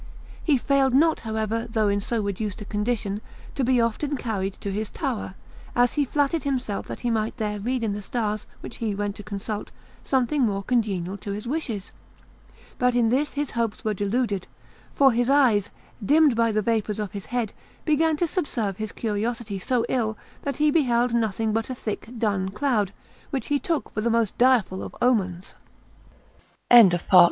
[0.43, 3.21] He failed not, however, though in so reduced a condition,
[3.53, 5.35] to be often carried to his tower,
[5.75, 9.15] as he flattered himself that he might there read in the stars which he went
[9.17, 9.69] to consult
[10.03, 11.91] something more congenial to his wishes:
[12.79, 14.47] but in this his hopes were deluded,
[14.95, 15.69] for his eyes,
[16.03, 17.53] dimmed by the vapours of his head,
[17.85, 22.49] began to subserve his curiosity so ill, that he beheld nothing but a thick dun
[22.49, 22.91] cloud,
[23.29, 25.53] which he took for the most direful of omens.